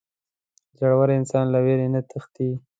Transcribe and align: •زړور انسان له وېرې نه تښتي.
•زړور 0.77 1.09
انسان 1.19 1.45
له 1.53 1.59
وېرې 1.65 1.87
نه 1.93 2.01
تښتي. 2.09 2.49